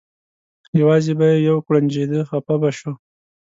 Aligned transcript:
یوازې 0.81 1.13
به 1.19 1.25
یې 1.31 1.37
یو 1.47 1.57
کوړنجېده 1.65 2.19
خپه 2.29 2.55
به 2.61 2.69
شو. 2.77 2.91